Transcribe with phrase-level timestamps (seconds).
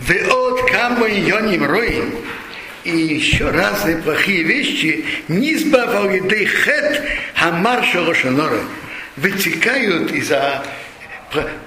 [0.00, 2.14] Веот камы йоним роим.
[2.84, 7.02] И еще разные плохие вещи не избавал еды хет
[7.34, 8.60] хамар шорошонора.
[9.16, 10.62] Вытекают из-за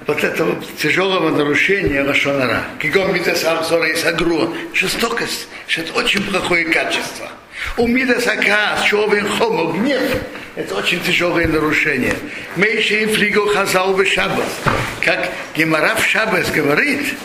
[0.07, 2.64] вот этого тяжелого нарушения Лашонара.
[2.82, 4.54] Кигом Мидас Амсора и Сагруа.
[4.73, 5.48] Жестокость.
[5.75, 7.30] Это очень плохое качество.
[7.77, 10.02] У Мидас Акас, Човен Хомо, гнев.
[10.55, 12.16] Это очень тяжелое нарушение.
[12.55, 14.48] Мейши и Фриго Хазал в Шабас.
[15.02, 17.16] Как Гемара в Шабас говорит,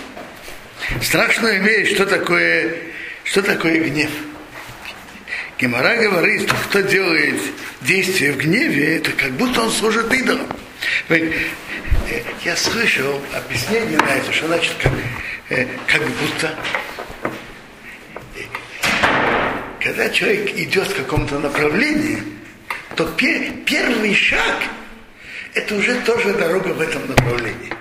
[1.03, 2.77] страшная вещь, что такое,
[3.25, 4.11] что такое гнев.
[5.59, 7.41] Гемора говорит, что кто делает
[7.83, 10.47] действие в гневе, это как будто он служит идолам.
[12.45, 14.93] Я слышал объяснение на это, что значит как,
[15.87, 16.59] как будто
[19.85, 22.23] когда человек идет в каком-то направлении,
[22.97, 24.63] то пер, первый шаг–
[25.55, 27.74] это уже тоже дорога в этом направлении.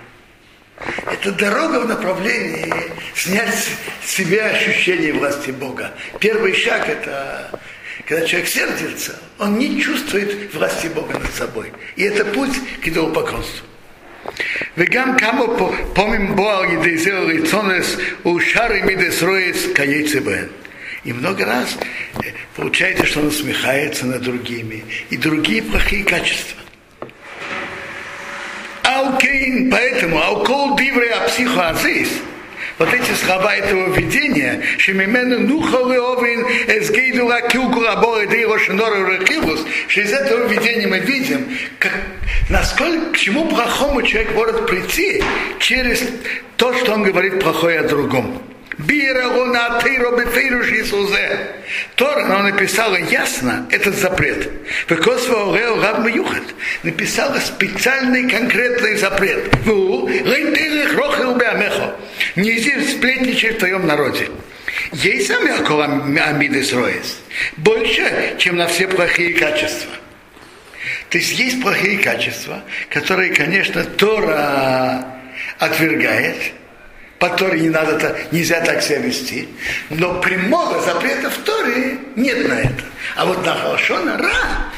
[1.13, 2.73] Это дорога в направлении
[3.16, 3.70] снять
[4.04, 5.93] с себя ощущение власти Бога.
[6.20, 7.51] Первый шаг– это
[8.07, 11.71] когда человек сердится, он не чувствует власти Бога над собой.
[11.96, 13.68] И это путь к идолопоклонству.
[14.77, 15.43] וגם כמה
[15.93, 20.48] פעמים בו על ידי זה רצונס ושרי מידס רויס כייצא בהן.
[21.05, 21.77] И много раз
[22.23, 24.85] э, получается, что он усмехается над другими.
[25.10, 26.62] И другие плохие качества.
[29.24, 32.10] Аукейн, поэтому, дивре апсихоазис–
[32.79, 40.01] вот эти слова этого видения, Шемимену Нухалы Овин Эсгейду Лакилку Рабора Дейро Шинора Рахилус, что
[40.01, 41.94] из этого видения мы видим, как,
[42.49, 45.24] насколько, к чему плохому человек может прийти
[45.60, 46.04] через
[46.57, 48.41] то, что он говорит плохое о другом.
[51.96, 54.49] Тора, она написала ясно этот запрет.
[56.84, 59.51] Написала специальный конкретный запрет.
[62.35, 64.29] Нельзя сплетничать в твоем народе.
[64.91, 65.51] Есть сами
[66.19, 67.19] Амиды Сроис.
[67.57, 69.91] Больше, чем на все плохие качества.
[71.09, 75.05] То есть есть плохие качества, которые, конечно, Тора
[75.59, 76.38] отвергает,
[77.23, 79.47] по Торе не надо, нельзя так себя вести,
[79.89, 82.84] но прямого запрета в Торе нет на это.
[83.16, 84.73] А вот на Халашона Ра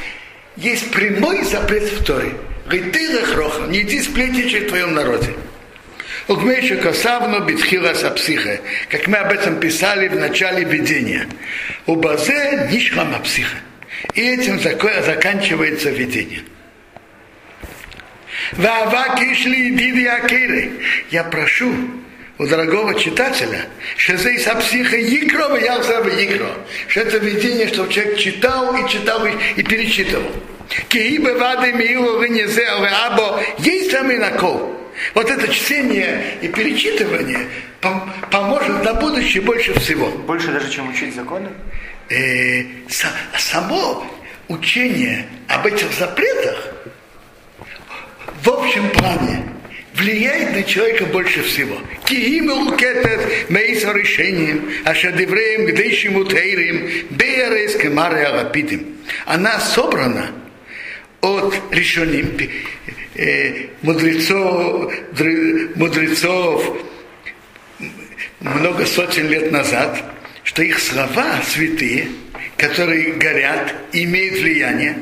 [0.55, 2.33] есть прямой запрет в Торе.
[2.67, 5.33] Говорит, ты лехроха, не иди сплетничай в твоем народе.
[6.27, 11.27] Угмейшу косавну битхила сапсиха, как мы об этом писали в начале видения.
[11.87, 13.57] У базе нишхама психа.
[14.13, 16.43] И этим заканчивается видение.
[21.09, 21.73] Я прошу,
[22.37, 23.65] у дорогого читателя,
[23.95, 26.49] что здесь психа Якро, Ялзава Якро,
[26.87, 30.31] что это видение, чтобы человек читал и читал и, перечитывал.
[30.89, 34.75] Киибе вады милу вынезе або есть самый накол.
[35.13, 37.47] Вот это чтение и перечитывание
[38.31, 40.09] поможет на будущее больше всего.
[40.09, 41.49] Больше даже, чем учить законы?
[42.09, 42.63] Э,
[43.37, 44.05] само
[44.47, 46.73] учение об этих запретах
[48.43, 49.54] в общем плане
[49.95, 51.77] влияет на человека больше всего.
[52.05, 58.97] Кииму кетет мейса решением, а шадевреем гдейшим утейрим, беярес кемаре агапитим.
[59.25, 60.31] Она собрана
[61.21, 62.37] от решением
[63.15, 64.93] э, мудрецов,
[65.75, 66.77] мудрецов
[68.39, 70.03] много сотен лет назад,
[70.43, 72.09] что их слова святые,
[72.57, 74.97] которые горят, имеют влияние,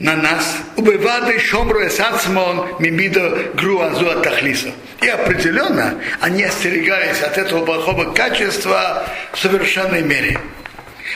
[0.00, 4.70] на нас, убывады шомру эсацмон мимидо груазу атахлиса.
[5.02, 10.38] И определенно они остерегались от этого плохого качества в совершенной мере.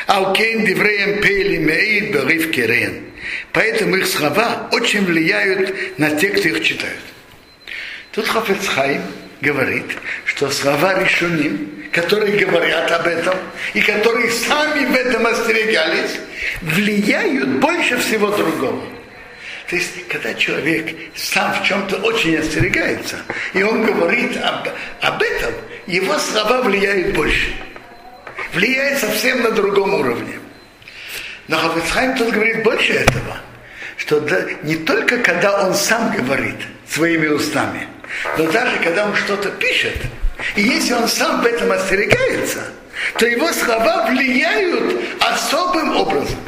[0.07, 3.05] Алкейн дивреем пели меид берив керен.
[3.53, 6.99] Поэтому их слова очень влияют на тех, кто их читает.
[8.11, 9.03] Тут Хафецхайм
[9.41, 9.85] говорит,
[10.25, 13.37] что слова решуним, которые говорят об этом,
[13.75, 16.19] и которые сами в этом остерегались,
[16.63, 18.83] влияют больше всего другого.
[19.69, 23.17] То есть, когда человек сам в чем-то очень остерегается,
[23.55, 24.69] и он говорит об,
[25.01, 25.55] об этом,
[25.87, 27.55] его слова влияют больше.
[28.53, 30.39] Влияет совсем на другом уровне.
[31.49, 33.39] Но Хафицхайм тут говорит больше этого,
[33.97, 36.57] что да, не только когда он сам говорит
[36.89, 37.89] своими устами,
[38.37, 39.97] но даже когда он что-то пишет,
[40.55, 42.61] и если он сам в этом остерегается,
[43.19, 46.39] то его слова влияют особым образом.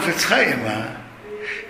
[0.00, 0.86] Внук Хофицхайма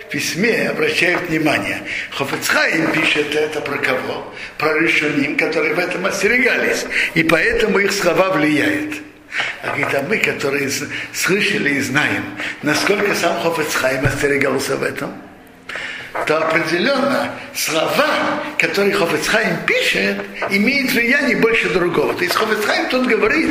[0.05, 1.81] в письме обращает внимание.
[2.11, 4.33] Хофицхайм пишет это про кого?
[4.57, 6.85] Про решеним, которые в этом остерегались.
[7.13, 8.95] И поэтому их слова влияют.
[9.63, 10.69] А говорит, а мы, которые
[11.13, 12.23] слышали и знаем,
[12.61, 15.13] насколько сам Хофицхайм остерегался в этом,
[16.27, 20.17] то определенно слова, которые Хофицхайм пишет,
[20.49, 22.13] имеют влияние больше другого.
[22.13, 23.49] То есть Хофицхайм тут говорит,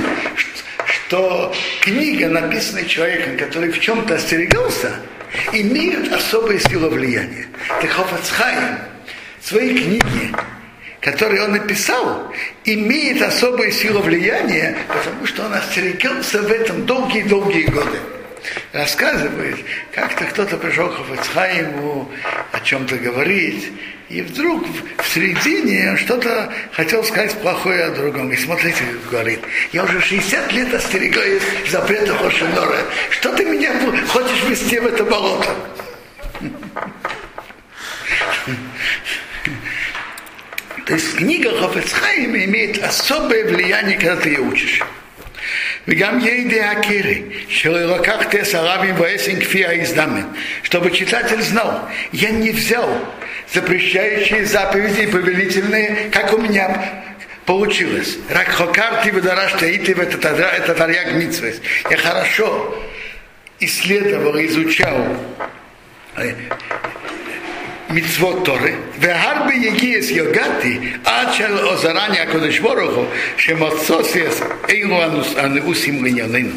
[1.11, 4.93] что, книга, написанная человеком, который в чем-то остерегался,
[5.53, 7.49] имеет особую силу влияния.
[7.81, 8.79] Так Хофицхайм
[9.43, 10.33] свои книги,
[11.01, 12.33] которые он написал,
[12.65, 17.99] имеет особую силу влияния, потому что он остерегался в этом долгие-долгие годы
[18.73, 19.59] рассказывает,
[19.93, 22.11] как-то кто-то пришел к Хафацхайму
[22.53, 23.73] о чем-то говорить,
[24.11, 24.67] и вдруг
[24.99, 28.33] в середине он что-то хотел сказать плохое о другом.
[28.33, 29.39] И смотрите, говорит,
[29.73, 32.79] я уже 60 лет остерегаюсь запрета Хошинора.
[33.11, 33.73] Что ты меня
[34.09, 35.55] хочешь вести в это болото?
[40.87, 44.83] То есть книга Хофецхайма имеет особое влияние, когда ты ее учишь.
[45.91, 50.23] וגם ידי הקרי, שלקח תס הרבים ועסן כפי ההזדמן,
[50.63, 52.89] чтобы читатель знал, я не взял
[53.53, 57.03] запрещающие заповеди и повелительные, как у меня
[57.45, 58.19] получилось.
[58.31, 61.61] Ракхокар ты выдараш таиты в это тарьяк митсвес.
[61.91, 62.77] Я хорошо
[63.59, 65.05] исследовал, изучал
[67.91, 73.07] מצוות תורה, והרבה יגיעס יוגתי עד של עוזרני הקדוש ברוך הוא,
[73.37, 75.03] שמוצוסיס אלו
[75.37, 76.51] הנעוסים לענייננו.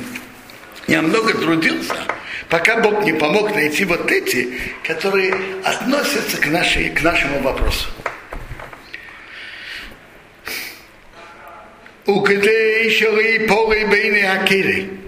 [0.88, 1.96] Я много трудился,
[2.50, 5.34] пока Бог не помог найти вот эти, которые
[5.64, 7.88] относятся к, нашей, к нашему вопросу.
[12.08, 15.03] וכדי שלא יפול בין הקרק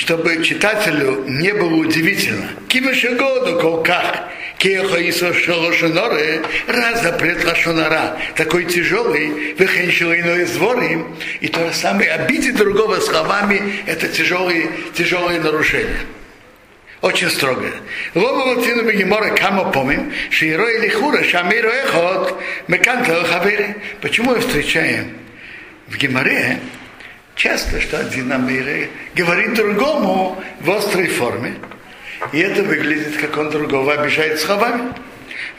[0.00, 2.48] чтобы читателю не было удивительно.
[2.68, 11.74] Кивашегоду колках, кеха и шалошоноре, раз запрет лашонара, такой тяжелый, выхеншилиной зворим, и то же
[11.74, 16.00] самое обидеть другого словами, это тяжелые, тяжелые нарушения.
[17.02, 17.72] Очень строгое.
[18.14, 23.76] Лоба ватину бегемора кама помим, широ или хура, шамиро эхот, меканта хавери.
[24.00, 25.12] Почему мы встречаем
[25.88, 26.58] в Геморе
[27.34, 31.54] часто, что один Амир говорит другому в острой форме,
[32.32, 34.92] и это выглядит, как он другого обижает словами.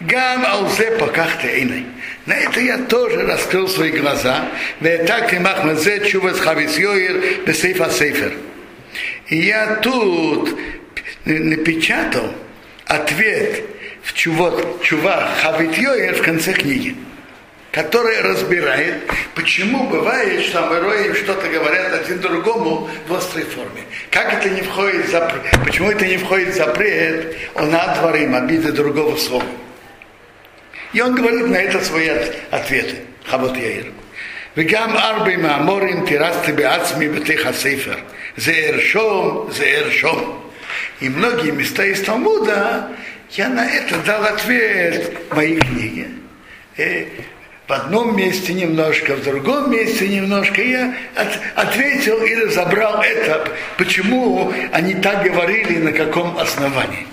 [0.02, 1.86] Гам алзе покахте иной.
[2.26, 4.46] На это я тоже раскрыл свои глаза.
[4.80, 8.34] так и махмазе чувас хавис йоир бесейфа сейфер.
[9.28, 10.58] И я тут
[11.26, 12.34] напечатал
[12.86, 13.64] ответ
[14.04, 16.96] в чувот, чува хавит йоир в конце книги
[17.72, 18.96] который разбирает,
[19.34, 23.84] почему бывает, что Амароим что-то говорят один другому в острой форме.
[24.10, 25.42] Как это не входит в запрет?
[25.66, 27.38] Почему это не входит в запрет?
[27.56, 29.46] Он отворим обиды другого слова.
[30.94, 32.10] И он говорит на это свои
[32.52, 32.98] ответы.
[33.26, 33.86] Хавот Яир.
[34.58, 37.96] вегам ארבע מהמורים תירסתי בעצמי בתיך הספר.
[38.38, 39.82] זה ארשום, זה
[41.02, 42.90] И многие места из Талмуда
[43.32, 46.08] я на это дал ответ в моей книге.
[46.78, 47.06] Э,
[47.72, 50.62] в одном месте немножко, в другом месте немножко.
[50.62, 53.48] Я от, ответил и разобрал это,
[53.78, 57.08] почему они так говорили, на каком основании.